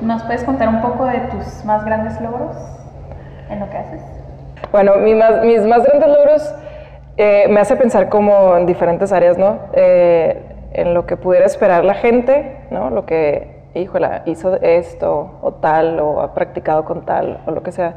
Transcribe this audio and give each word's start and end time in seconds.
¿Nos 0.00 0.22
puedes 0.24 0.44
contar 0.44 0.68
un 0.68 0.82
poco 0.82 1.04
de 1.06 1.20
tus 1.20 1.64
más 1.64 1.84
grandes 1.84 2.20
logros 2.20 2.56
en 3.50 3.60
lo 3.60 3.70
que 3.70 3.76
haces? 3.76 4.00
Bueno, 4.72 4.96
mis 4.96 5.16
más 5.66 5.84
grandes 5.84 6.08
logros 6.08 6.54
eh, 7.18 7.46
me 7.48 7.60
hace 7.60 7.76
pensar 7.76 8.08
como 8.08 8.56
en 8.56 8.66
diferentes 8.66 9.12
áreas, 9.12 9.36
¿no? 9.36 9.58
Eh, 9.74 10.42
en 10.72 10.94
lo 10.94 11.06
que 11.06 11.16
pudiera 11.16 11.44
esperar 11.44 11.84
la 11.84 11.94
gente, 11.94 12.66
¿no? 12.70 12.90
Lo 12.90 13.04
que, 13.04 13.64
híjola, 13.74 14.22
hizo 14.24 14.54
esto 14.56 15.38
o 15.42 15.52
tal, 15.52 16.00
o 16.00 16.20
ha 16.22 16.34
practicado 16.34 16.84
con 16.84 17.04
tal, 17.04 17.42
o 17.46 17.50
lo 17.50 17.62
que 17.62 17.72
sea. 17.72 17.94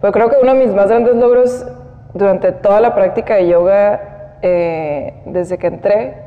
Pero 0.00 0.12
creo 0.12 0.30
que 0.30 0.36
uno 0.40 0.54
de 0.54 0.60
mis 0.60 0.74
más 0.74 0.88
grandes 0.88 1.16
logros 1.16 1.66
durante 2.14 2.52
toda 2.52 2.80
la 2.80 2.94
práctica 2.94 3.34
de 3.34 3.48
yoga, 3.48 4.13
eh, 4.46 5.14
desde 5.24 5.56
que 5.56 5.68
entré, 5.68 6.18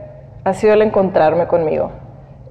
ha 0.43 0.55
sido 0.55 0.73
el 0.73 0.81
encontrarme 0.81 1.45
conmigo. 1.45 1.91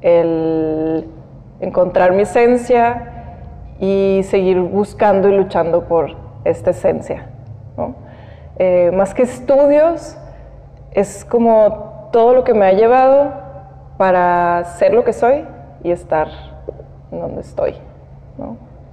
El 0.01 1.11
encontrar 1.59 2.13
mi 2.13 2.23
esencia 2.23 3.35
y 3.81 4.21
seguir 4.23 4.61
buscando 4.61 5.29
y 5.29 5.37
luchando 5.37 5.89
por 5.89 6.15
esta 6.45 6.71
esencia. 6.71 7.27
Eh, 8.61 8.93
más 8.95 9.13
que 9.13 9.23
estudios, 9.23 10.17
es 10.93 11.25
como 11.25 12.11
todo 12.13 12.33
lo 12.33 12.45
que 12.45 12.55
me 12.55 12.67
ha 12.67 12.73
llevado 12.73 13.33
para 13.99 14.63
ser 14.79 14.95
lo 14.95 15.03
que 15.03 15.13
soy 15.13 15.45
y 15.83 15.91
estar 15.91 16.29
donde 17.11 17.41
estoy. 17.41 17.75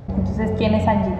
Entonces, 0.10 0.52
¿quién 0.58 0.74
es 0.74 0.88
Angie? 0.88 1.14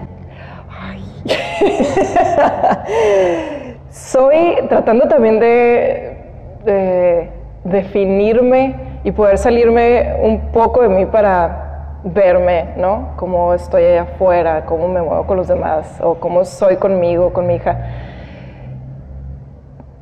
soy 3.94 4.56
tratando 4.68 5.06
también 5.06 5.38
de 5.38 7.30
definirme 7.62 8.74
y 9.04 9.12
poder 9.12 9.38
salirme 9.38 10.16
un 10.20 10.50
poco 10.50 10.82
de 10.82 10.88
mí 10.88 11.06
para 11.06 12.00
verme, 12.02 12.70
¿no? 12.76 13.12
Cómo 13.16 13.54
estoy 13.54 13.84
allá 13.84 14.02
afuera, 14.02 14.64
cómo 14.66 14.88
me 14.88 15.00
muevo 15.00 15.26
con 15.26 15.36
los 15.36 15.46
demás 15.46 16.00
o 16.02 16.16
cómo 16.16 16.44
soy 16.44 16.76
conmigo, 16.76 17.32
con 17.32 17.46
mi 17.46 17.54
hija. 17.54 17.78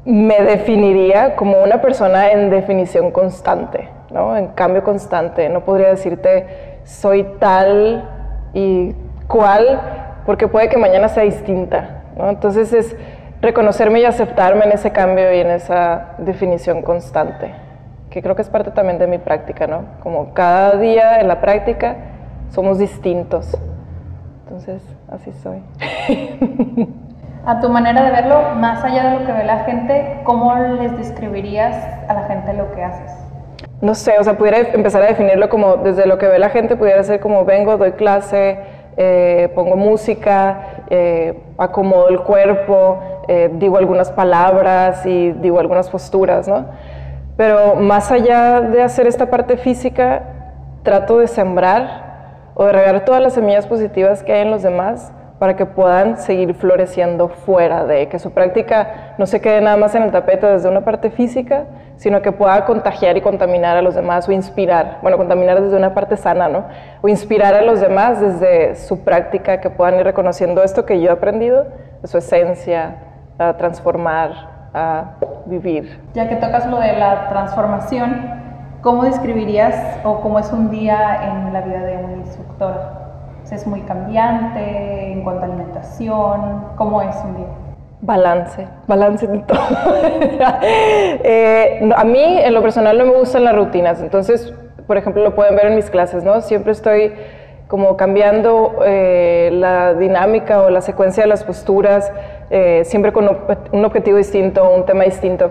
Me 0.06 0.40
definiría 0.40 1.36
como 1.36 1.62
una 1.62 1.82
persona 1.82 2.30
en 2.30 2.48
definición 2.48 3.10
constante, 3.10 3.90
¿no? 4.10 4.36
En 4.38 4.48
cambio 4.48 4.82
constante. 4.82 5.50
No 5.50 5.60
podría 5.60 5.88
decirte 5.88 6.80
soy 6.84 7.24
tal 7.38 8.08
y 8.54 8.94
cual, 9.28 9.80
porque 10.24 10.48
puede 10.48 10.70
que 10.70 10.78
mañana 10.78 11.08
sea 11.08 11.24
distinta, 11.24 12.04
¿no? 12.16 12.30
Entonces 12.30 12.72
es 12.72 12.96
reconocerme 13.42 14.00
y 14.00 14.06
aceptarme 14.06 14.64
en 14.64 14.72
ese 14.72 14.90
cambio 14.92 15.34
y 15.34 15.40
en 15.40 15.50
esa 15.50 16.14
definición 16.18 16.80
constante 16.80 17.52
que 18.12 18.22
creo 18.22 18.36
que 18.36 18.42
es 18.42 18.50
parte 18.50 18.70
también 18.70 18.98
de 18.98 19.06
mi 19.06 19.16
práctica, 19.16 19.66
¿no? 19.66 19.84
Como 20.02 20.34
cada 20.34 20.76
día 20.76 21.18
en 21.18 21.28
la 21.28 21.40
práctica 21.40 21.96
somos 22.50 22.78
distintos. 22.78 23.56
Entonces, 24.44 24.82
así 25.10 25.32
soy. 25.32 25.62
A 27.46 27.58
tu 27.58 27.70
manera 27.70 28.04
de 28.04 28.10
verlo, 28.10 28.54
más 28.56 28.84
allá 28.84 29.10
de 29.10 29.18
lo 29.18 29.26
que 29.26 29.32
ve 29.32 29.44
la 29.44 29.64
gente, 29.64 30.20
¿cómo 30.22 30.54
les 30.54 30.96
describirías 30.96 31.74
a 32.06 32.14
la 32.14 32.22
gente 32.28 32.52
lo 32.52 32.70
que 32.72 32.84
haces? 32.84 33.10
No 33.80 33.96
sé, 33.96 34.16
o 34.20 34.22
sea, 34.22 34.38
pudiera 34.38 34.58
empezar 34.58 35.02
a 35.02 35.06
definirlo 35.06 35.48
como 35.48 35.78
desde 35.78 36.06
lo 36.06 36.18
que 36.18 36.28
ve 36.28 36.38
la 36.38 36.50
gente, 36.50 36.76
pudiera 36.76 37.02
ser 37.02 37.18
como 37.18 37.44
vengo, 37.44 37.78
doy 37.78 37.92
clase, 37.92 38.58
eh, 38.96 39.50
pongo 39.56 39.74
música, 39.76 40.58
eh, 40.94 41.42
acomodo 41.56 42.10
el 42.10 42.20
cuerpo, 42.20 43.00
eh, 43.26 43.48
digo 43.54 43.78
algunas 43.78 44.12
palabras 44.12 45.06
y 45.06 45.32
digo 45.32 45.58
algunas 45.58 45.88
posturas, 45.88 46.46
¿no? 46.46 46.66
Pero 47.38 47.76
más 47.76 48.12
allá 48.12 48.60
de 48.60 48.82
hacer 48.82 49.06
esta 49.06 49.30
parte 49.30 49.56
física, 49.56 50.22
trato 50.82 51.18
de 51.18 51.28
sembrar 51.28 52.50
o 52.54 52.66
de 52.66 52.72
regar 52.72 53.06
todas 53.06 53.22
las 53.22 53.32
semillas 53.32 53.66
positivas 53.66 54.22
que 54.22 54.34
hay 54.34 54.42
en 54.42 54.50
los 54.50 54.62
demás 54.62 55.10
para 55.42 55.56
que 55.56 55.66
puedan 55.66 56.18
seguir 56.18 56.54
floreciendo 56.54 57.26
fuera 57.26 57.84
de 57.84 58.08
que 58.08 58.20
su 58.20 58.30
práctica 58.30 59.14
no 59.18 59.26
se 59.26 59.40
quede 59.40 59.60
nada 59.60 59.76
más 59.76 59.92
en 59.96 60.04
el 60.04 60.12
tapete 60.12 60.46
desde 60.46 60.68
una 60.68 60.82
parte 60.82 61.10
física, 61.10 61.64
sino 61.96 62.22
que 62.22 62.30
pueda 62.30 62.64
contagiar 62.64 63.16
y 63.16 63.22
contaminar 63.22 63.76
a 63.76 63.82
los 63.82 63.96
demás 63.96 64.28
o 64.28 64.30
inspirar, 64.30 64.98
bueno, 65.02 65.16
contaminar 65.16 65.60
desde 65.60 65.76
una 65.76 65.94
parte 65.94 66.16
sana, 66.16 66.46
¿no? 66.46 66.66
O 67.00 67.08
inspirar 67.08 67.54
a 67.54 67.62
los 67.62 67.80
demás 67.80 68.20
desde 68.20 68.76
su 68.76 69.00
práctica, 69.00 69.60
que 69.60 69.68
puedan 69.68 69.96
ir 69.96 70.04
reconociendo 70.04 70.62
esto 70.62 70.86
que 70.86 71.00
yo 71.00 71.08
he 71.08 71.12
aprendido, 71.12 71.66
su 72.04 72.18
esencia, 72.18 72.98
a 73.36 73.56
transformar, 73.56 74.30
a 74.72 75.16
vivir. 75.46 76.00
Ya 76.14 76.28
que 76.28 76.36
tocas 76.36 76.66
lo 76.68 76.78
de 76.78 76.92
la 76.92 77.28
transformación, 77.30 78.30
¿cómo 78.80 79.02
describirías 79.02 79.98
o 80.04 80.20
cómo 80.20 80.38
es 80.38 80.52
un 80.52 80.70
día 80.70 81.18
en 81.24 81.52
la 81.52 81.62
vida 81.62 81.80
de 81.80 81.96
un 81.96 82.12
instructor? 82.12 83.01
¿Es 83.50 83.66
muy 83.66 83.82
cambiante 83.82 85.12
en 85.12 85.22
cuanto 85.22 85.42
a 85.42 85.44
alimentación? 85.44 86.68
¿Cómo 86.76 87.02
es 87.02 87.14
un 87.22 87.36
día? 87.36 87.46
Balance, 88.00 88.66
balance 88.86 89.26
de 89.26 89.38
todo. 89.40 89.58
Eh, 91.24 91.90
a 91.94 92.04
mí, 92.04 92.22
en 92.22 92.54
lo 92.54 92.62
personal, 92.62 92.96
no 92.96 93.04
me 93.04 93.12
gustan 93.12 93.44
las 93.44 93.54
rutinas. 93.54 94.00
Entonces, 94.00 94.54
por 94.86 94.96
ejemplo, 94.96 95.22
lo 95.22 95.34
pueden 95.34 95.54
ver 95.54 95.66
en 95.66 95.76
mis 95.76 95.90
clases, 95.90 96.24
¿no? 96.24 96.40
Siempre 96.40 96.72
estoy 96.72 97.12
como 97.68 97.96
cambiando 97.96 98.80
eh, 98.84 99.50
la 99.52 99.94
dinámica 99.94 100.62
o 100.62 100.70
la 100.70 100.80
secuencia 100.80 101.22
de 101.22 101.28
las 101.28 101.44
posturas, 101.44 102.10
eh, 102.50 102.82
siempre 102.84 103.12
con 103.12 103.28
un 103.72 103.84
objetivo 103.84 104.16
distinto, 104.16 104.68
un 104.70 104.86
tema 104.86 105.04
distinto. 105.04 105.50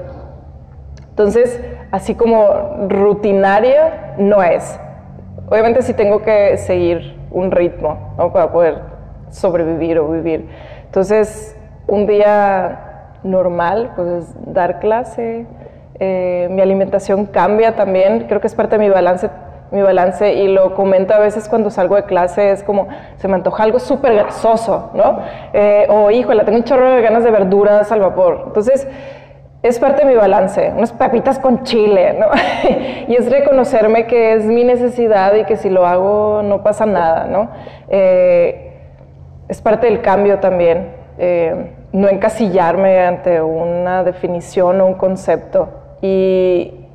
Entonces, 1.09 1.61
así 1.91 2.15
como 2.15 2.87
rutinaria 2.89 4.15
no 4.17 4.41
es. 4.41 4.79
Obviamente 5.49 5.83
sí 5.83 5.93
tengo 5.93 6.21
que 6.21 6.57
seguir 6.57 7.20
un 7.31 7.51
ritmo 7.51 8.15
para 8.33 8.51
poder 8.51 8.79
sobrevivir 9.29 9.99
o 9.99 10.09
vivir. 10.09 10.49
Entonces, 10.85 11.57
un 11.87 12.05
día 12.05 13.17
normal, 13.23 13.93
pues 13.95 14.07
es 14.07 14.53
dar 14.53 14.79
clase, 14.79 15.45
eh, 15.99 16.47
mi 16.51 16.61
alimentación 16.61 17.25
cambia 17.25 17.75
también, 17.75 18.25
creo 18.27 18.41
que 18.41 18.47
es 18.47 18.55
parte 18.55 18.77
de 18.77 18.83
mi 18.83 18.89
balance 18.89 19.29
mi 19.71 19.81
balance 19.81 20.33
y 20.33 20.49
lo 20.49 20.75
comento 20.75 21.13
a 21.13 21.19
veces 21.19 21.47
cuando 21.47 21.69
salgo 21.69 21.95
de 21.95 22.03
clase, 22.03 22.51
es 22.51 22.63
como, 22.63 22.87
se 23.15 23.27
me 23.27 23.35
antoja 23.35 23.63
algo 23.63 23.79
súper 23.79 24.13
grasoso, 24.13 24.91
¿no? 24.93 25.19
Eh, 25.53 25.87
o, 25.89 26.11
híjole, 26.11 26.43
tengo 26.43 26.57
un 26.57 26.65
chorro 26.65 26.91
de 26.91 27.01
ganas 27.01 27.23
de 27.23 27.31
verduras 27.31 27.89
al 27.91 28.01
vapor. 28.01 28.43
Entonces, 28.47 28.85
es 29.63 29.77
parte 29.77 30.03
de 30.03 30.11
mi 30.11 30.15
balance, 30.15 30.73
unas 30.75 30.91
papitas 30.91 31.37
con 31.37 31.63
chile, 31.63 32.17
¿no? 32.19 32.27
y 33.07 33.15
es 33.15 33.29
reconocerme 33.29 34.07
que 34.07 34.33
es 34.33 34.45
mi 34.45 34.63
necesidad 34.63 35.35
y 35.35 35.45
que 35.45 35.55
si 35.55 35.69
lo 35.69 35.85
hago 35.85 36.41
no 36.43 36.63
pasa 36.63 36.85
nada, 36.85 37.25
¿no? 37.25 37.49
Eh, 37.87 38.71
es 39.47 39.61
parte 39.61 39.87
del 39.87 40.01
cambio 40.01 40.39
también, 40.39 40.93
eh, 41.19 41.73
no 41.91 42.07
encasillarme 42.07 43.01
ante 43.01 43.41
una 43.41 44.03
definición 44.03 44.81
o 44.81 44.87
un 44.87 44.93
concepto. 44.95 45.69
Y 46.01 46.87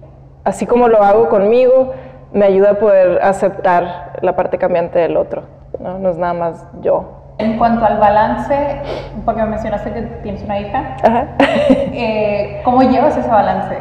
así 0.43 0.67
como 0.67 0.89
lo 0.89 1.03
hago 1.03 1.29
conmigo, 1.29 1.93
me 2.33 2.47
ayuda 2.47 2.71
a 2.71 2.75
poder 2.75 3.21
aceptar 3.23 4.19
la 4.23 4.35
parte 4.35 4.59
cambiante 4.59 4.99
del 4.99 5.17
otro, 5.17 5.43
¿no? 5.79 5.99
No 5.99 6.11
es 6.11 6.17
nada 6.17 6.33
más 6.33 6.67
yo. 6.81 7.26
En 7.39 7.59
cuanto 7.59 7.85
al 7.85 7.99
balance, 7.99 8.81
porque 9.25 9.43
me 9.43 9.49
mencionaste 9.49 9.93
que 9.93 10.03
tienes 10.23 10.43
una 10.43 10.59
hija, 10.59 10.97
eh, 11.39 12.63
¿cómo 12.65 12.83
llevas 12.83 13.17
ese 13.17 13.29
balance? 13.29 13.77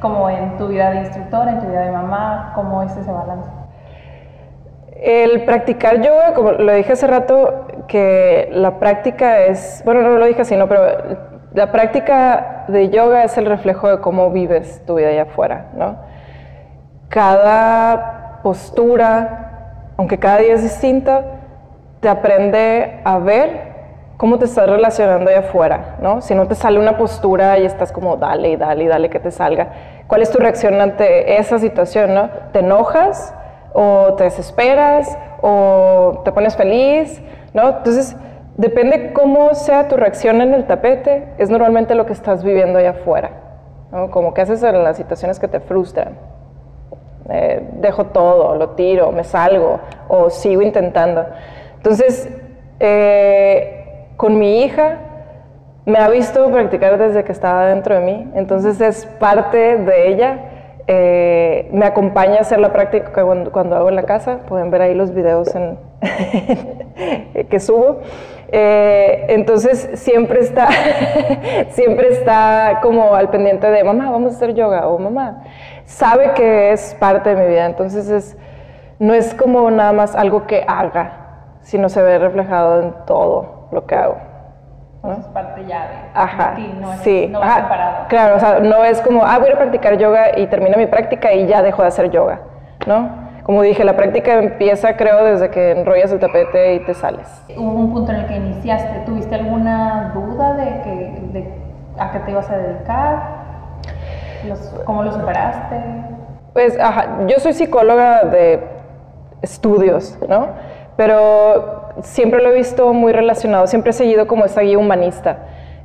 Como 0.00 0.30
en 0.30 0.56
tu 0.56 0.68
vida 0.68 0.90
de 0.90 0.98
instructora, 1.00 1.52
en 1.52 1.60
tu 1.60 1.66
vida 1.66 1.80
de 1.80 1.90
mamá, 1.90 2.52
¿cómo 2.54 2.82
es 2.82 2.96
ese 2.96 3.10
balance? 3.10 3.48
El 4.96 5.44
practicar 5.44 6.00
yoga, 6.00 6.34
como 6.34 6.52
lo 6.52 6.72
dije 6.72 6.92
hace 6.92 7.08
rato, 7.08 7.66
que 7.88 8.48
la 8.52 8.78
práctica 8.78 9.40
es, 9.40 9.82
bueno, 9.84 10.02
no 10.02 10.10
lo 10.10 10.26
dije 10.26 10.42
así, 10.42 10.56
no, 10.56 10.68
pero 10.68 10.82
la 11.52 11.72
práctica 11.72 12.64
de 12.68 12.90
yoga 12.90 13.24
es 13.24 13.36
el 13.36 13.46
reflejo 13.46 13.88
de 13.88 14.00
cómo 14.00 14.30
vives 14.30 14.84
tu 14.86 14.94
vida 14.94 15.08
allá 15.08 15.22
afuera, 15.22 15.66
¿no? 15.74 16.12
cada 17.12 18.40
postura, 18.42 19.90
aunque 19.98 20.18
cada 20.18 20.38
día 20.38 20.54
es 20.54 20.62
distinta, 20.62 21.22
te 22.02 22.08
aprende 22.08 23.00
a 23.04 23.18
ver 23.18 23.72
cómo 24.16 24.36
te 24.36 24.46
estás 24.46 24.68
relacionando 24.68 25.30
allá 25.30 25.38
afuera, 25.38 25.96
¿no? 26.00 26.20
Si 26.20 26.34
no 26.34 26.48
te 26.48 26.56
sale 26.56 26.80
una 26.80 26.98
postura 26.98 27.60
y 27.60 27.64
estás 27.64 27.92
como 27.92 28.16
dale 28.16 28.50
y 28.50 28.56
dale 28.56 28.84
y 28.84 28.88
dale 28.88 29.08
que 29.08 29.20
te 29.20 29.30
salga, 29.30 29.68
¿cuál 30.08 30.20
es 30.20 30.30
tu 30.32 30.38
reacción 30.38 30.80
ante 30.80 31.38
esa 31.38 31.60
situación, 31.60 32.12
no? 32.12 32.28
¿Te 32.52 32.58
enojas 32.58 33.32
o 33.72 34.14
te 34.14 34.24
desesperas 34.24 35.16
o 35.42 36.22
te 36.24 36.32
pones 36.32 36.56
feliz, 36.56 37.22
¿no? 37.54 37.68
Entonces, 37.68 38.16
depende 38.56 39.12
cómo 39.12 39.54
sea 39.54 39.86
tu 39.86 39.96
reacción 39.96 40.40
en 40.40 40.54
el 40.54 40.66
tapete, 40.66 41.28
es 41.38 41.50
normalmente 41.50 41.94
lo 41.94 42.04
que 42.04 42.14
estás 42.14 42.42
viviendo 42.42 42.80
allá 42.80 42.90
afuera, 42.90 43.30
¿no? 43.92 44.10
Como 44.10 44.34
que 44.34 44.40
haces 44.40 44.60
en 44.64 44.82
las 44.82 44.96
situaciones 44.96 45.38
que 45.38 45.46
te 45.46 45.60
frustran. 45.60 46.18
Eh, 47.30 47.64
dejo 47.74 48.06
todo, 48.06 48.56
lo 48.56 48.70
tiro, 48.70 49.12
me 49.12 49.22
salgo 49.22 49.78
o 50.08 50.30
sigo 50.30 50.62
intentando. 50.62 51.24
Entonces, 51.82 52.28
eh, 52.78 54.06
con 54.16 54.38
mi 54.38 54.62
hija, 54.62 54.98
me 55.84 55.98
ha 55.98 56.08
visto 56.08 56.48
practicar 56.52 56.96
desde 56.96 57.24
que 57.24 57.32
estaba 57.32 57.66
dentro 57.66 57.96
de 57.96 58.02
mí, 58.02 58.30
entonces 58.36 58.80
es 58.80 59.04
parte 59.04 59.78
de 59.78 60.08
ella. 60.08 60.38
Eh, 60.86 61.68
me 61.72 61.84
acompaña 61.84 62.36
a 62.36 62.40
hacer 62.42 62.60
la 62.60 62.72
práctica 62.72 63.10
cuando, 63.24 63.76
hago 63.76 63.88
en 63.88 63.96
la 63.96 64.04
casa, 64.04 64.42
pueden 64.46 64.70
ver 64.70 64.82
ahí 64.82 64.94
los 64.94 65.12
videos 65.12 65.52
que 67.50 67.58
subo. 67.58 68.02
Eh, 68.52 69.26
entonces 69.30 69.90
siempre 69.94 70.38
está, 70.38 70.68
siempre 71.70 72.10
está 72.10 72.78
como 72.80 73.16
al 73.16 73.28
pendiente 73.30 73.68
de 73.68 73.82
mamá, 73.82 74.08
vamos 74.08 74.34
a 74.34 74.36
hacer 74.36 74.54
yoga 74.54 74.86
o 74.86 75.00
mamá. 75.00 75.42
Sabe 75.84 76.30
que 76.34 76.70
es 76.70 76.94
parte 77.00 77.34
de 77.34 77.42
mi 77.42 77.48
vida, 77.48 77.66
entonces 77.66 78.08
es, 78.08 78.36
no 79.00 79.14
es 79.14 79.34
como 79.34 79.68
nada 79.68 79.92
más 79.92 80.14
algo 80.14 80.46
que 80.46 80.64
haga, 80.64 81.21
sino 81.62 81.88
se 81.88 82.02
ve 82.02 82.18
reflejado 82.18 82.82
en 82.82 82.94
todo 83.06 83.68
lo 83.72 83.86
que 83.86 83.94
hago. 83.94 84.16
¿no? 85.02 85.12
Es 85.12 85.26
parte 85.26 85.64
ya 85.66 85.88
de, 85.88 85.94
Ajá, 86.14 86.54
ti, 86.54 86.74
no 86.80 86.92
es, 86.92 87.00
sí, 87.00 87.26
no 87.28 87.40
separado. 87.40 88.06
Claro, 88.08 88.36
o 88.36 88.38
sea, 88.38 88.60
no 88.60 88.84
es 88.84 89.00
como, 89.00 89.24
ah, 89.24 89.38
voy 89.38 89.50
a 89.50 89.56
practicar 89.56 89.98
yoga 89.98 90.38
y 90.38 90.46
termino 90.46 90.76
mi 90.76 90.86
práctica 90.86 91.32
y 91.32 91.46
ya 91.46 91.62
dejo 91.62 91.82
de 91.82 91.88
hacer 91.88 92.10
yoga, 92.10 92.40
¿no? 92.86 93.22
Como 93.42 93.62
dije, 93.62 93.82
la 93.84 93.96
práctica 93.96 94.34
empieza, 94.34 94.96
creo, 94.96 95.24
desde 95.24 95.50
que 95.50 95.72
enrollas 95.72 96.12
el 96.12 96.20
tapete 96.20 96.74
y 96.74 96.80
te 96.84 96.94
sales. 96.94 97.28
Hubo 97.56 97.70
un 97.70 97.92
punto 97.92 98.12
en 98.12 98.20
el 98.20 98.26
que 98.26 98.36
iniciaste. 98.36 99.00
¿Tuviste 99.04 99.34
alguna 99.34 100.12
duda 100.14 100.54
de, 100.54 100.64
que, 100.82 101.20
de 101.32 101.54
a 101.98 102.12
qué 102.12 102.20
te 102.20 102.30
ibas 102.30 102.48
a 102.48 102.58
dedicar? 102.58 103.22
¿Cómo 104.84 105.02
lo 105.02 105.10
superaste? 105.10 105.76
Pues, 106.52 106.78
ajá, 106.78 107.26
yo 107.26 107.40
soy 107.40 107.52
psicóloga 107.52 108.22
de 108.24 108.62
estudios, 109.42 110.16
¿no? 110.28 110.48
Pero 111.02 111.94
siempre 112.02 112.40
lo 112.40 112.50
he 112.50 112.54
visto 112.54 112.92
muy 112.94 113.12
relacionado, 113.12 113.66
siempre 113.66 113.90
he 113.90 113.92
seguido 113.92 114.28
como 114.28 114.44
esta 114.44 114.60
guía 114.60 114.78
humanista. 114.78 115.38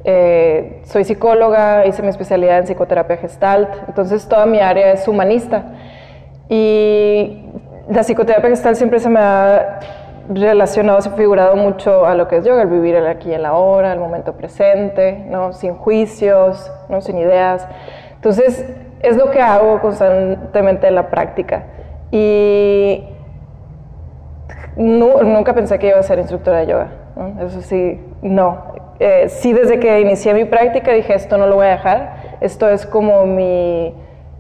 Eh, 0.03 0.83
soy 0.85 1.05
psicóloga, 1.05 1.87
hice 1.87 2.03
mi 2.03 2.09
especialidad 2.09 2.59
en 2.59 2.65
psicoterapia 2.65 3.17
gestalt, 3.17 3.67
entonces 3.87 4.27
toda 4.29 4.45
mi 4.45 4.59
área 4.59 4.91
es 4.91 5.07
humanista. 5.07 5.63
Y 6.49 7.49
la 7.89 8.03
psicoterapia 8.03 8.51
gestalt 8.51 8.75
siempre 8.75 8.99
se 8.99 9.09
me 9.09 9.19
ha 9.19 9.79
relacionado, 10.29 11.01
se 11.01 11.09
ha 11.09 11.13
figurado 11.13 11.55
mucho 11.55 12.05
a 12.05 12.13
lo 12.13 12.27
que 12.27 12.37
es 12.37 12.45
yoga, 12.45 12.61
el 12.61 12.67
vivir 12.67 12.93
el 12.93 13.07
aquí 13.07 13.31
y 13.31 13.33
el 13.33 13.47
ahora, 13.47 13.93
el 13.93 13.99
momento 13.99 14.33
presente, 14.33 15.25
¿no? 15.31 15.51
sin 15.51 15.73
juicios, 15.73 16.71
¿no? 16.89 17.01
sin 17.01 17.17
ideas. 17.17 17.67
Entonces, 18.13 18.63
es 19.01 19.17
lo 19.17 19.31
que 19.31 19.41
hago 19.41 19.81
constantemente 19.81 20.87
en 20.87 20.93
la 20.93 21.09
práctica. 21.09 21.63
Y 22.11 23.16
nunca 24.77 25.53
pensé 25.53 25.79
que 25.79 25.87
iba 25.87 25.99
a 25.99 26.03
ser 26.03 26.19
instructora 26.19 26.59
de 26.59 26.67
yoga. 26.67 26.87
Eso 27.39 27.61
sí, 27.61 27.99
no. 28.21 28.75
Eh, 28.99 29.29
sí, 29.29 29.53
desde 29.53 29.79
que 29.79 29.99
inicié 30.01 30.33
mi 30.33 30.45
práctica 30.45 30.91
dije, 30.91 31.13
esto 31.13 31.37
no 31.37 31.47
lo 31.47 31.55
voy 31.55 31.67
a 31.67 31.71
dejar. 31.71 32.15
Esto 32.41 32.69
es 32.69 32.85
como 32.85 33.25
mi 33.25 33.93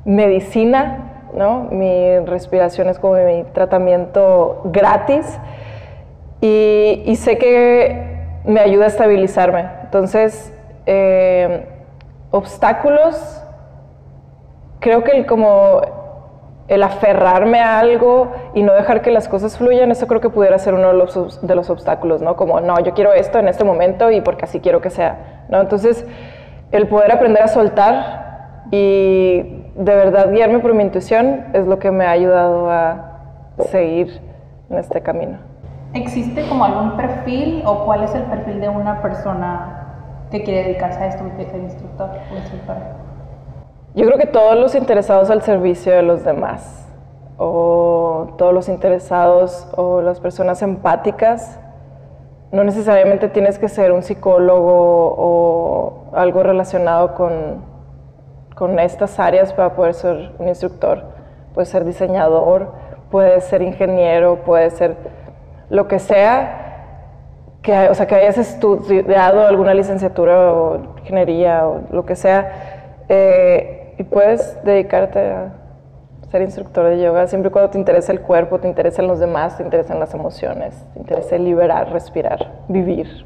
medicina, 0.05 1.29
¿no? 1.33 1.67
Mi 1.71 2.19
respiración 2.19 2.89
es 2.89 2.99
como 2.99 3.15
mi 3.15 3.43
tratamiento 3.53 4.61
gratis. 4.65 5.39
Y, 6.39 7.15
sé 7.15 7.37
que 7.37 8.17
me 8.45 8.59
ayuda 8.59 8.85
a 8.85 8.87
estabilizarme. 8.87 9.65
Entonces, 9.83 10.53
eh, 10.85 11.67
obstáculos, 12.31 13.43
creo 14.79 15.03
que 15.03 15.11
el 15.11 15.25
como 15.25 15.81
el 16.67 16.83
aferrarme 16.83 17.59
a 17.59 17.79
algo 17.79 18.31
y 18.53 18.63
no 18.63 18.73
dejar 18.73 19.01
que 19.01 19.11
las 19.11 19.27
cosas 19.27 19.57
fluyan, 19.57 19.89
eso 19.91 20.05
creo 20.07 20.19
que 20.19 20.29
pudiera 20.29 20.59
ser 20.59 20.73
uno 20.73 20.89
de 20.89 21.55
los, 21.55 21.69
obstáculos, 21.69 22.21
¿no? 22.21 22.35
Como, 22.35 22.59
no, 22.59 22.79
yo 22.79 22.93
quiero 22.93 23.13
esto 23.13 23.39
en 23.39 23.47
este 23.47 23.63
momento 23.63 24.11
y 24.11 24.21
porque 24.21 24.45
así 24.45 24.59
quiero 24.59 24.81
que 24.81 24.89
sea, 24.89 25.45
¿no? 25.49 25.61
Entonces, 25.61 26.05
el 26.71 26.87
poder 26.87 27.11
aprender 27.13 27.41
a 27.41 27.47
soltar 27.47 28.63
y 28.69 29.63
de 29.75 29.95
verdad 29.95 30.31
guiarme 30.31 30.59
por 30.59 30.73
mi 30.73 30.83
intuición 30.83 31.45
es 31.53 31.65
lo 31.65 31.79
que 31.79 31.91
me 31.91 32.05
ha 32.05 32.11
ayudado 32.11 32.69
a 32.69 33.19
seguir 33.69 34.21
en 34.69 34.77
este 34.77 35.01
camino. 35.01 35.37
¿Existe 35.93 36.47
como 36.49 36.65
algún 36.65 36.97
perfil 36.97 37.63
o 37.65 37.85
cuál 37.85 38.03
es 38.03 38.13
el 38.13 38.23
perfil 38.23 38.59
de 38.59 38.67
una 38.67 39.01
persona 39.01 39.83
que 40.29 40.43
quiere 40.43 40.63
dedicarse 40.63 40.99
a 40.99 41.07
esto, 41.07 41.23
que 41.37 41.45
ser 41.45 41.61
instructor 41.61 42.09
o 42.29 42.35
instructora? 42.35 43.06
Yo 43.97 44.05
creo 44.05 44.19
que 44.19 44.27
todos 44.27 44.55
los 44.55 44.75
interesados 44.75 45.31
al 45.31 45.41
servicio 45.41 45.91
de 45.91 46.03
los 46.03 46.23
demás, 46.23 46.87
o 47.39 48.35
todos 48.37 48.53
los 48.53 48.69
interesados 48.69 49.67
o 49.75 50.03
las 50.03 50.19
personas 50.19 50.61
empáticas, 50.61 51.59
no 52.51 52.63
necesariamente 52.63 53.27
tienes 53.27 53.57
que 53.57 53.67
ser 53.67 53.91
un 53.91 54.03
psicólogo 54.03 55.15
o 55.17 56.11
algo 56.13 56.43
relacionado 56.43 57.15
con, 57.15 57.65
con 58.53 58.77
estas 58.77 59.19
áreas 59.19 59.51
para 59.51 59.73
poder 59.73 59.95
ser 59.95 60.31
un 60.37 60.47
instructor. 60.47 61.03
Puedes 61.55 61.69
ser 61.69 61.83
diseñador, 61.83 62.73
puedes 63.09 63.45
ser 63.45 63.63
ingeniero, 63.63 64.43
puedes 64.45 64.73
ser 64.73 64.95
lo 65.71 65.87
que 65.87 65.97
sea, 65.97 66.83
que, 67.63 67.89
o 67.89 67.95
sea, 67.95 68.05
que 68.05 68.13
hayas 68.13 68.37
estudiado 68.37 69.47
alguna 69.47 69.73
licenciatura 69.73 70.53
o 70.53 70.99
ingeniería 70.99 71.67
o 71.67 71.81
lo 71.89 72.05
que 72.05 72.15
sea. 72.15 72.75
Eh, 73.09 73.85
y 73.97 74.03
puedes 74.03 74.57
dedicarte 74.63 75.19
a 75.19 75.53
ser 76.31 76.41
instructor 76.41 76.89
de 76.89 77.01
yoga 77.01 77.27
siempre 77.27 77.49
y 77.49 77.51
cuando 77.51 77.71
te 77.71 77.77
interesa 77.77 78.11
el 78.11 78.21
cuerpo, 78.21 78.59
te 78.59 78.67
interesan 78.67 79.07
los 79.07 79.19
demás, 79.19 79.57
te 79.57 79.63
interesan 79.63 79.99
las 79.99 80.13
emociones, 80.13 80.75
te 80.93 80.99
interesa 80.99 81.37
liberar, 81.37 81.91
respirar, 81.91 82.51
vivir, 82.67 83.25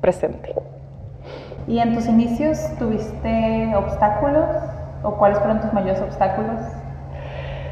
presente. 0.00 0.54
¿Y 1.68 1.78
en 1.78 1.94
tus 1.94 2.06
inicios 2.06 2.58
tuviste 2.78 3.72
obstáculos 3.76 4.48
o 5.02 5.12
cuáles 5.16 5.38
fueron 5.38 5.60
tus 5.60 5.72
mayores 5.72 6.00
obstáculos? 6.00 6.60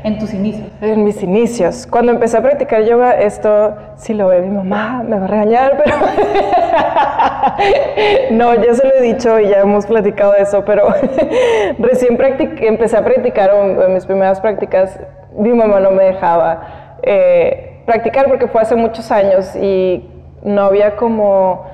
En 0.04 0.18
tus 0.18 0.32
inicios? 0.32 0.68
En 0.80 1.04
mis 1.04 1.22
inicios. 1.22 1.86
Cuando 1.86 2.12
empecé 2.12 2.36
a 2.36 2.42
practicar 2.42 2.84
yoga, 2.84 3.12
esto, 3.12 3.76
si 3.96 4.14
lo 4.14 4.28
ve 4.28 4.42
mi 4.42 4.50
mamá, 4.50 5.02
me 5.02 5.18
va 5.18 5.24
a 5.24 5.28
regañar, 5.28 5.82
pero... 5.82 5.96
no, 8.32 8.54
ya 8.54 8.74
se 8.74 8.86
lo 8.86 8.94
he 8.94 9.02
dicho 9.02 9.38
y 9.40 9.48
ya 9.48 9.60
hemos 9.60 9.86
platicado 9.86 10.34
eso, 10.34 10.64
pero 10.64 10.88
recién 11.78 12.18
empecé 12.60 12.96
a 12.96 13.04
practicar, 13.04 13.50
en 13.54 13.94
mis 13.94 14.06
primeras 14.06 14.40
prácticas, 14.40 14.98
mi 15.36 15.50
mamá 15.50 15.80
no 15.80 15.90
me 15.90 16.04
dejaba 16.04 16.96
eh, 17.02 17.82
practicar 17.86 18.28
porque 18.28 18.48
fue 18.48 18.60
hace 18.60 18.74
muchos 18.74 19.10
años 19.10 19.54
y 19.56 20.08
no 20.42 20.62
había 20.62 20.96
como 20.96 21.66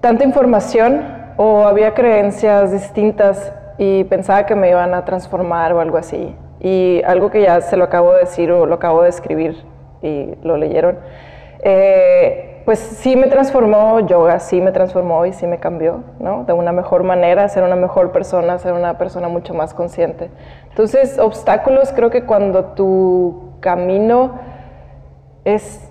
tanta 0.00 0.24
información 0.24 1.02
o 1.36 1.66
había 1.66 1.94
creencias 1.94 2.72
distintas 2.72 3.52
y 3.78 4.04
pensaba 4.04 4.46
que 4.46 4.54
me 4.54 4.70
iban 4.70 4.94
a 4.94 5.04
transformar 5.04 5.72
o 5.72 5.80
algo 5.80 5.96
así. 5.96 6.34
Y 6.64 7.02
algo 7.04 7.30
que 7.30 7.42
ya 7.42 7.60
se 7.60 7.76
lo 7.76 7.84
acabo 7.84 8.14
de 8.14 8.20
decir 8.20 8.50
o 8.50 8.64
lo 8.64 8.76
acabo 8.76 9.02
de 9.02 9.10
escribir 9.10 9.54
y 10.00 10.34
lo 10.42 10.56
leyeron, 10.56 10.98
eh, 11.62 12.62
pues 12.64 12.78
sí 12.78 13.16
me 13.16 13.26
transformó 13.26 14.00
yoga, 14.00 14.40
sí 14.40 14.62
me 14.62 14.72
transformó 14.72 15.26
y 15.26 15.34
sí 15.34 15.46
me 15.46 15.58
cambió, 15.58 16.04
¿no? 16.18 16.44
De 16.44 16.54
una 16.54 16.72
mejor 16.72 17.02
manera, 17.02 17.46
ser 17.50 17.64
una 17.64 17.76
mejor 17.76 18.12
persona, 18.12 18.56
ser 18.56 18.72
una 18.72 18.96
persona 18.96 19.28
mucho 19.28 19.52
más 19.52 19.74
consciente. 19.74 20.30
Entonces, 20.70 21.18
obstáculos, 21.18 21.92
creo 21.94 22.08
que 22.08 22.24
cuando 22.24 22.64
tu 22.72 23.58
camino 23.60 24.40
es 25.44 25.86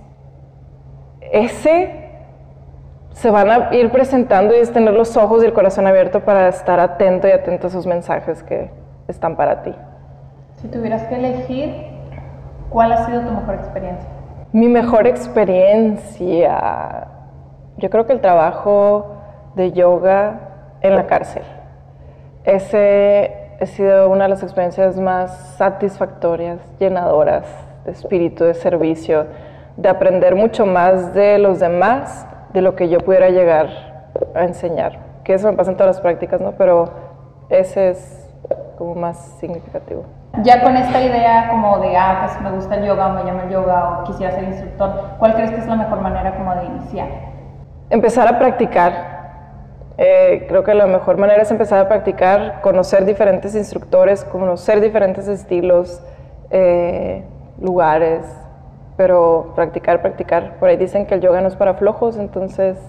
ese, 1.32 2.10
se 3.12 3.30
van 3.30 3.52
a 3.52 3.76
ir 3.76 3.92
presentando 3.92 4.56
y 4.56 4.58
es 4.58 4.74
tener 4.74 4.96
los 4.96 5.16
ojos 5.18 5.44
y 5.44 5.46
el 5.46 5.54
corazón 5.54 5.86
abierto 5.86 6.22
para 6.22 6.48
estar 6.48 6.80
atento 6.80 7.28
y 7.28 7.32
atento 7.32 7.68
a 7.68 7.70
esos 7.70 7.86
mensajes 7.86 8.42
que 8.42 8.72
están 9.08 9.36
para 9.36 9.62
ti. 9.62 9.76
Si 10.64 10.70
tuvieras 10.70 11.04
que 11.08 11.16
elegir, 11.16 11.76
¿cuál 12.70 12.94
ha 12.94 13.06
sido 13.06 13.20
tu 13.20 13.32
mejor 13.32 13.56
experiencia? 13.56 14.10
Mi 14.54 14.70
mejor 14.70 15.08
experiencia, 15.08 17.08
yo 17.76 17.90
creo 17.90 18.08
que 18.08 18.14
el 18.14 18.22
trabajo 18.22 19.18
de 19.56 19.74
yoga 19.74 20.40
en 20.80 20.96
la 20.96 21.06
cárcel. 21.06 21.44
Ese 22.46 23.58
ha 23.60 23.66
sido 23.66 24.10
una 24.10 24.24
de 24.24 24.30
las 24.30 24.42
experiencias 24.42 24.98
más 24.98 25.36
satisfactorias, 25.58 26.60
llenadoras 26.80 27.44
de 27.84 27.92
espíritu, 27.92 28.46
de 28.46 28.54
servicio, 28.54 29.26
de 29.76 29.90
aprender 29.90 30.34
mucho 30.34 30.66
más 30.66 31.14
de 31.14 31.40
los 31.40 31.60
demás 31.60 32.26
de 32.54 32.62
lo 32.62 32.78
que 32.78 32.88
yo 32.88 33.00
pudiera 33.00 33.32
llegar 33.32 33.68
a 34.34 34.46
enseñar. 34.46 34.98
Que 35.26 35.34
eso 35.34 35.52
me 35.52 35.58
pasa 35.58 35.72
en 35.72 35.78
todas 35.78 35.98
las 35.98 36.02
prácticas, 36.02 36.40
¿no? 36.40 36.54
Pero 36.54 36.90
ese 37.50 37.90
es 37.90 38.32
como 38.78 38.96
más 38.96 39.18
significativo 39.42 40.06
ya 40.42 40.64
con 40.64 40.76
esta 40.76 41.02
idea 41.02 41.50
como 41.50 41.80
de, 41.80 41.96
ah, 41.96 42.26
pues 42.26 42.42
me 42.42 42.52
gusta 42.52 42.76
el 42.76 42.86
yoga 42.86 43.08
o 43.08 43.14
me 43.14 43.24
llama 43.24 43.44
el 43.44 43.50
yoga 43.52 44.00
o 44.00 44.04
quisiera 44.06 44.34
ser 44.34 44.46
instructor, 44.46 45.16
¿cuál 45.20 45.36
crees 45.36 45.52
que 45.52 45.58
es 45.58 45.68
la 45.68 45.76
mejor 45.76 46.02
manera 46.02 46.36
como 46.36 46.56
de 46.56 46.66
iniciar? 46.66 47.08
Empezar 47.90 48.28
a 48.28 48.40
practicar. 48.40 49.14
Eh, 49.98 50.46
creo 50.48 50.64
que 50.64 50.74
la 50.74 50.88
mejor 50.88 51.18
manera 51.18 51.44
es 51.44 51.52
empezar 51.52 51.80
a 51.80 51.88
practicar, 51.88 52.62
conocer 52.62 53.06
diferentes 53.06 53.54
instructores, 53.54 54.24
conocer 54.26 54.82
diferentes 54.82 55.28
estilos, 55.28 56.02
eh, 56.50 57.24
lugares, 57.62 58.26
pero 58.98 59.52
practicar, 59.56 60.02
practicar. 60.02 60.56
Por 60.56 60.70
ahí 60.70 60.78
dicen 60.78 61.06
que 61.06 61.14
el 61.14 61.22
yoga 61.22 61.42
no 61.42 61.48
es 61.48 61.56
para 61.56 61.76
flojos, 61.76 62.18
entonces 62.18 62.80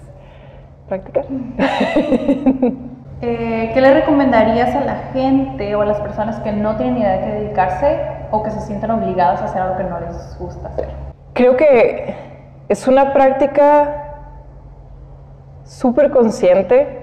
practicar. 0.87 1.25
Eh, 3.21 3.71
¿Qué 3.73 3.81
le 3.81 3.93
recomendarías 3.93 4.75
a 4.75 4.81
la 4.81 4.95
gente 5.13 5.73
o 5.75 5.81
a 5.81 5.85
las 5.85 6.01
personas 6.01 6.39
que 6.41 6.51
no 6.51 6.75
tienen 6.75 6.97
idea 6.97 7.13
de 7.13 7.19
qué 7.19 7.31
dedicarse 7.31 7.99
o 8.31 8.43
que 8.43 8.51
se 8.51 8.59
sientan 8.61 8.91
obligadas 8.91 9.41
a 9.41 9.45
hacer 9.45 9.61
algo 9.61 9.77
que 9.77 9.83
no 9.85 9.99
les 10.01 10.37
gusta 10.37 10.67
hacer? 10.67 10.89
Creo 11.33 11.55
que 11.55 12.13
es 12.67 12.87
una 12.87 13.13
práctica 13.13 14.05
súper 15.63 16.11
consciente 16.11 16.99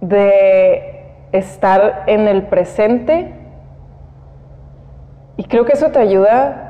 de 0.00 1.06
estar 1.32 2.02
en 2.06 2.28
el 2.28 2.42
presente 2.42 3.32
y 5.36 5.44
creo 5.44 5.64
que 5.64 5.72
eso 5.72 5.90
te 5.90 5.98
ayuda 5.98 6.68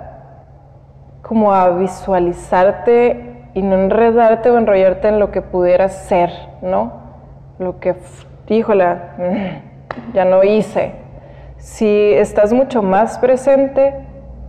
como 1.23 1.53
a 1.53 1.71
visualizarte 1.71 3.49
y 3.55 3.63
no 3.63 3.75
enredarte 3.75 4.51
o 4.51 4.59
enrollarte 4.59 5.09
en 5.09 5.19
lo 5.19 5.31
que 5.31 5.43
pudieras 5.43 5.93
ser, 5.93 6.31
¿no? 6.63 6.93
Lo 7.59 7.81
que, 7.81 7.97
híjole, 8.49 8.87
mm, 8.87 10.15
ya 10.15 10.25
no 10.25 10.43
hice. 10.43 10.93
Si 11.59 12.13
estás 12.15 12.53
mucho 12.53 12.83
más 12.83 13.19
presente, 13.19 13.95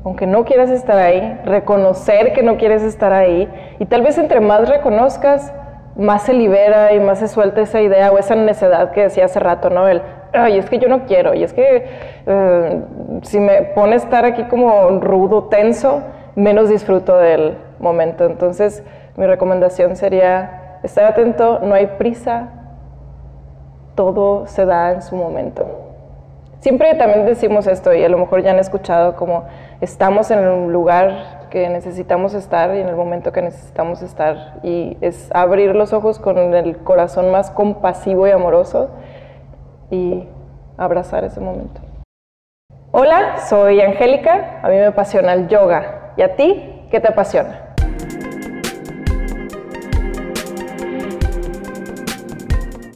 aunque 0.04 0.28
no 0.28 0.44
quieras 0.44 0.70
estar 0.70 0.98
ahí, 0.98 1.40
reconocer 1.46 2.34
que 2.34 2.44
no 2.44 2.58
quieres 2.58 2.84
estar 2.84 3.14
ahí 3.14 3.48
y 3.80 3.86
tal 3.86 4.02
vez 4.02 4.18
entre 4.18 4.40
más 4.40 4.68
reconozcas, 4.68 5.54
más 5.96 6.24
se 6.24 6.34
libera 6.34 6.94
y 6.94 7.00
más 7.00 7.20
se 7.20 7.28
suelta 7.28 7.62
esa 7.62 7.82
idea 7.82 8.12
o 8.12 8.18
esa 8.18 8.36
necedad 8.36 8.92
que 8.92 9.04
decía 9.04 9.26
hace 9.26 9.40
rato, 9.40 9.70
¿no? 9.70 9.88
El, 9.88 10.02
ay, 10.34 10.58
es 10.58 10.70
que 10.70 10.80
yo 10.80 10.88
no 10.88 11.06
quiero, 11.06 11.34
y 11.34 11.44
es 11.44 11.54
que 11.54 11.86
eh, 12.26 12.82
si 13.22 13.40
me 13.40 13.62
pone 13.62 13.96
estar 13.96 14.26
aquí 14.26 14.44
como 14.46 14.90
rudo, 15.00 15.44
tenso, 15.46 16.02
menos 16.36 16.70
disfruto 16.70 17.18
del 17.18 17.58
momento. 17.80 18.26
Entonces, 18.26 18.84
mi 19.16 19.28
recomendación 19.28 19.96
sería 19.96 20.80
estar 20.84 21.06
atento, 21.06 21.60
no 21.60 21.76
hay 21.76 21.86
prisa, 21.98 22.50
todo 23.96 24.48
se 24.48 24.66
da 24.66 24.92
en 24.92 25.02
su 25.02 25.16
momento. 25.16 25.66
Siempre 26.60 26.96
también 26.96 27.26
decimos 27.26 27.68
esto 27.68 27.94
y 27.94 28.04
a 28.04 28.10
lo 28.10 28.18
mejor 28.18 28.42
ya 28.42 28.52
han 28.52 28.60
escuchado 28.60 29.18
como 29.18 29.44
estamos 29.82 30.32
en 30.32 30.40
un 30.40 30.72
lugar 30.72 31.48
que 31.50 31.68
necesitamos 31.68 32.34
estar 32.34 32.74
y 32.74 32.80
en 32.80 32.88
el 32.88 32.96
momento 32.96 33.34
que 33.34 33.42
necesitamos 33.42 34.02
estar 34.02 34.60
y 34.64 34.98
es 35.02 35.30
abrir 35.36 35.76
los 35.76 35.92
ojos 35.92 36.20
con 36.20 36.38
el 36.38 36.78
corazón 36.78 37.32
más 37.32 37.52
compasivo 37.52 38.28
y 38.28 38.32
amoroso 38.32 38.92
y 39.92 40.26
abrazar 40.78 41.26
ese 41.26 41.42
momento. 41.42 41.82
Hola, 42.92 43.40
soy 43.40 43.82
Angélica, 43.82 44.62
a 44.64 44.70
mí 44.70 44.76
me 44.76 44.86
apasiona 44.86 45.34
el 45.34 45.50
yoga. 45.50 46.14
¿Y 46.16 46.22
a 46.22 46.36
ti 46.36 46.88
qué 46.90 47.02
te 47.02 47.10
apasiona? 47.10 47.73